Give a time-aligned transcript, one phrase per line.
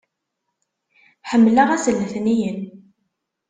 [1.29, 2.59] Ḥemmleɣ ass n letniyen!